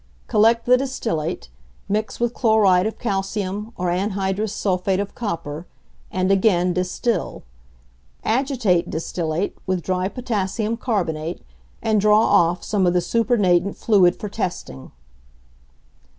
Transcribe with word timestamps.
Collect 0.25 0.65
the 0.65 0.77
distillate, 0.77 1.49
mix 1.87 2.19
with 2.19 2.33
chloride 2.33 2.87
of 2.87 2.97
calcium 2.97 3.71
or 3.77 3.89
anhydrous 3.91 4.49
sulphate 4.51 4.99
of 4.99 5.13
copper, 5.13 5.67
and 6.09 6.31
again 6.31 6.73
distil. 6.73 7.43
Agitate 8.23 8.89
distillate 8.89 9.55
with 9.67 9.83
dry 9.83 10.07
potassium 10.07 10.75
carbonate, 10.75 11.43
and 11.83 12.01
draw 12.01 12.19
off 12.23 12.63
some 12.63 12.87
of 12.87 12.93
the 12.93 12.99
supernatant 12.99 13.77
fluid 13.77 14.15
for 14.19 14.27
testing. 14.27 14.89